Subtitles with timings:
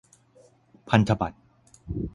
[0.89, 1.37] พันธบัตร